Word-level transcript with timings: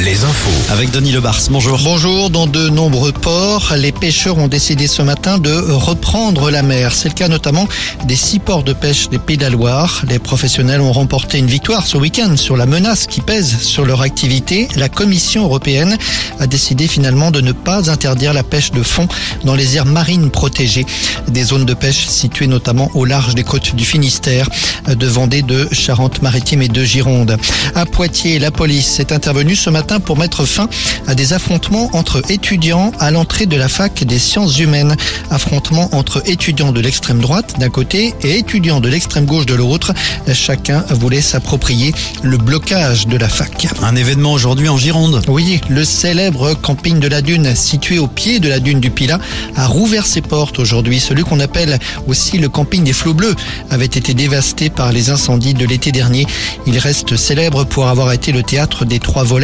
les 0.00 0.24
infos. 0.24 0.72
Avec 0.72 0.90
Denis 0.90 1.12
Lebars, 1.12 1.40
bonjour. 1.50 1.78
Bonjour, 1.82 2.30
dans 2.30 2.46
de 2.46 2.68
nombreux 2.68 3.12
ports, 3.12 3.74
les 3.76 3.92
pêcheurs 3.92 4.38
ont 4.38 4.48
décidé 4.48 4.86
ce 4.86 5.02
matin 5.02 5.38
de 5.38 5.50
reprendre 5.52 6.50
la 6.50 6.62
mer. 6.62 6.94
C'est 6.94 7.08
le 7.08 7.14
cas 7.14 7.28
notamment 7.28 7.68
des 8.06 8.16
six 8.16 8.38
ports 8.38 8.62
de 8.62 8.72
pêche 8.72 9.08
des 9.10 9.18
Pays 9.18 9.36
de 9.36 9.42
la 9.42 9.50
Loire. 9.50 10.02
Les 10.08 10.18
professionnels 10.18 10.80
ont 10.80 10.92
remporté 10.92 11.38
une 11.38 11.46
victoire 11.46 11.86
ce 11.86 11.96
week-end 11.96 12.36
sur 12.36 12.56
la 12.56 12.64
menace 12.64 13.06
qui 13.06 13.20
pèse 13.20 13.58
sur 13.60 13.84
leur 13.84 14.00
activité. 14.00 14.68
La 14.76 14.88
Commission 14.88 15.44
européenne 15.44 15.98
a 16.38 16.46
décidé 16.46 16.88
finalement 16.88 17.30
de 17.30 17.40
ne 17.40 17.52
pas 17.52 17.90
interdire 17.90 18.32
la 18.32 18.42
pêche 18.42 18.70
de 18.70 18.82
fond 18.82 19.08
dans 19.44 19.54
les 19.54 19.76
aires 19.76 19.86
marines 19.86 20.30
protégées. 20.30 20.86
Des 21.28 21.44
zones 21.44 21.66
de 21.66 21.74
pêche 21.74 22.06
situées 22.06 22.46
notamment 22.46 22.90
au 22.94 23.04
large 23.04 23.34
des 23.34 23.44
côtes 23.44 23.74
du 23.74 23.84
Finistère, 23.84 24.48
de 24.88 25.06
Vendée, 25.06 25.42
de 25.42 25.68
Charente-Maritime 25.70 26.62
et 26.62 26.68
de 26.68 26.82
Gironde. 26.82 27.36
À 27.74 27.84
Poitiers, 27.84 28.38
la 28.38 28.50
police 28.50 29.00
est 29.00 29.12
intervenue 29.12 29.49
ce 29.56 29.70
matin 29.70 30.00
pour 30.00 30.18
mettre 30.18 30.44
fin 30.44 30.68
à 31.06 31.14
des 31.14 31.32
affrontements 31.32 31.90
entre 31.92 32.22
étudiants 32.30 32.92
à 32.98 33.10
l'entrée 33.10 33.46
de 33.46 33.56
la 33.56 33.68
fac 33.68 34.04
des 34.04 34.18
sciences 34.18 34.58
humaines. 34.58 34.96
Affrontements 35.30 35.88
entre 35.94 36.22
étudiants 36.26 36.72
de 36.72 36.80
l'extrême 36.80 37.20
droite 37.20 37.54
d'un 37.58 37.70
côté 37.70 38.14
et 38.22 38.38
étudiants 38.38 38.80
de 38.80 38.88
l'extrême 38.88 39.24
gauche 39.24 39.46
de 39.46 39.54
l'autre. 39.54 39.92
Chacun 40.32 40.84
voulait 40.90 41.22
s'approprier 41.22 41.94
le 42.22 42.36
blocage 42.36 43.06
de 43.06 43.16
la 43.16 43.28
fac. 43.28 43.68
Un 43.82 43.96
événement 43.96 44.32
aujourd'hui 44.32 44.68
en 44.68 44.76
Gironde. 44.76 45.22
Oui, 45.28 45.60
le 45.68 45.84
célèbre 45.84 46.54
camping 46.54 47.00
de 47.00 47.08
la 47.08 47.22
Dune, 47.22 47.54
situé 47.54 47.98
au 47.98 48.06
pied 48.06 48.38
de 48.38 48.48
la 48.48 48.60
dune 48.60 48.80
du 48.80 48.90
Pilat, 48.90 49.18
a 49.56 49.66
rouvert 49.66 50.06
ses 50.06 50.20
portes 50.20 50.58
aujourd'hui. 50.58 51.00
Celui 51.00 51.22
qu'on 51.22 51.40
appelle 51.40 51.78
aussi 52.06 52.38
le 52.38 52.48
camping 52.48 52.84
des 52.84 52.92
flots 52.92 53.14
bleus 53.14 53.34
avait 53.70 53.86
été 53.86 54.14
dévasté 54.14 54.70
par 54.70 54.92
les 54.92 55.10
incendies 55.10 55.54
de 55.54 55.64
l'été 55.64 55.92
dernier. 55.92 56.26
Il 56.66 56.78
reste 56.78 57.16
célèbre 57.16 57.64
pour 57.64 57.88
avoir 57.88 58.12
été 58.12 58.32
le 58.32 58.42
théâtre 58.42 58.84
des 58.84 58.98
trois 58.98 59.24
volets 59.24 59.39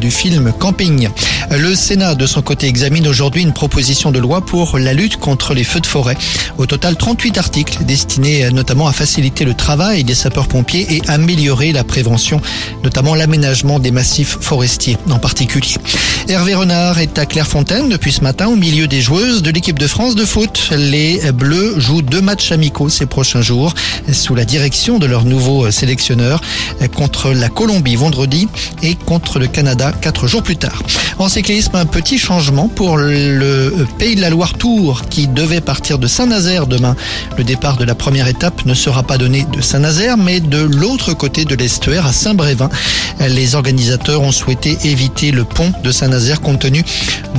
du 0.00 0.10
film 0.10 0.52
Camping. 0.58 1.08
Le 1.50 1.74
Sénat, 1.74 2.14
de 2.14 2.26
son 2.26 2.42
côté, 2.42 2.66
examine 2.66 3.06
aujourd'hui 3.06 3.42
une 3.42 3.52
proposition 3.52 4.10
de 4.10 4.18
loi 4.18 4.40
pour 4.40 4.78
la 4.78 4.92
lutte 4.92 5.16
contre 5.16 5.54
les 5.54 5.64
feux 5.64 5.80
de 5.80 5.86
forêt. 5.86 6.16
Au 6.58 6.66
total, 6.66 6.96
38 6.96 7.38
articles 7.38 7.84
destinés 7.84 8.50
notamment 8.50 8.88
à 8.88 8.92
faciliter 8.92 9.44
le 9.44 9.54
travail 9.54 10.04
des 10.04 10.14
sapeurs-pompiers 10.14 10.86
et 10.90 11.02
améliorer 11.08 11.72
la 11.72 11.84
prévention, 11.84 12.40
notamment 12.82 13.14
l'aménagement 13.14 13.78
des 13.78 13.90
massifs 13.90 14.38
forestiers 14.40 14.96
en 15.10 15.18
particulier. 15.18 15.76
Hervé 16.28 16.54
Renard 16.54 16.98
est 16.98 17.18
à 17.18 17.24
Clairefontaine 17.24 17.88
depuis 17.88 18.12
ce 18.12 18.22
matin 18.22 18.48
au 18.48 18.56
milieu 18.56 18.86
des 18.86 19.00
joueuses 19.00 19.42
de 19.42 19.50
l'équipe 19.50 19.78
de 19.78 19.86
France 19.86 20.14
de 20.14 20.24
foot. 20.24 20.70
Les 20.76 21.32
Bleus 21.32 21.78
jouent 21.78 22.02
deux 22.02 22.20
matchs 22.20 22.52
amicaux 22.52 22.88
ces 22.88 23.06
prochains 23.06 23.40
jours 23.40 23.74
sous 24.12 24.34
la 24.34 24.44
direction 24.44 24.98
de 24.98 25.06
leur 25.06 25.24
nouveau 25.24 25.70
sélectionneur 25.70 26.40
contre 26.94 27.32
la 27.32 27.48
Colombie 27.48 27.96
vendredi 27.96 28.48
et 28.82 28.94
contre 29.18 29.40
le 29.40 29.48
Canada 29.48 29.90
quatre 30.00 30.28
jours 30.28 30.44
plus 30.44 30.56
tard. 30.56 30.80
En 31.18 31.28
cyclisme, 31.28 31.74
un 31.74 31.86
petit 31.86 32.18
changement 32.18 32.68
pour 32.68 32.96
le 32.96 33.84
Pays 33.98 34.14
de 34.14 34.20
la 34.20 34.30
Loire 34.30 34.54
Tour 34.54 35.02
qui 35.10 35.26
devait 35.26 35.60
partir 35.60 35.98
de 35.98 36.06
Saint-Nazaire 36.06 36.68
demain. 36.68 36.94
Le 37.36 37.42
départ 37.42 37.78
de 37.78 37.84
la 37.84 37.96
première 37.96 38.28
étape 38.28 38.64
ne 38.64 38.74
sera 38.74 39.02
pas 39.02 39.18
donné 39.18 39.44
de 39.52 39.60
Saint-Nazaire 39.60 40.16
mais 40.16 40.38
de 40.38 40.60
l'autre 40.60 41.14
côté 41.14 41.44
de 41.44 41.56
l'estuaire 41.56 42.06
à 42.06 42.12
Saint-Brévin. 42.12 42.68
Les 43.18 43.56
organisateurs 43.56 44.22
ont 44.22 44.30
souhaité 44.30 44.78
éviter 44.84 45.32
le 45.32 45.42
pont 45.42 45.72
de 45.82 45.90
Saint-Nazaire 45.90 46.40
compte 46.40 46.60
tenu 46.60 46.84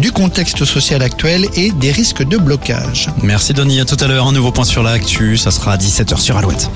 du 0.02 0.12
contexte 0.12 0.66
social 0.66 1.02
actuel 1.02 1.48
et 1.56 1.72
des 1.72 1.94
risques 1.94 2.28
de 2.28 2.36
blocage. 2.36 3.08
Merci 3.24 3.54
Denis, 3.54 3.80
à 3.80 3.86
tout 3.86 3.98
à 4.02 4.08
l'heure. 4.08 4.28
Un 4.28 4.34
nouveau 4.34 4.52
point 4.52 4.66
sur 4.66 4.84
l'actu, 4.84 5.38
ça 5.38 5.52
sera 5.52 5.72
à 5.72 5.78
17h 5.78 6.20
sur 6.20 6.36
Alouette. 6.36 6.70